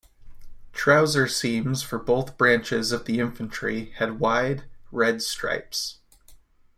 [0.73, 5.99] Trouser seams for both branches of the infantry had wide red stripes.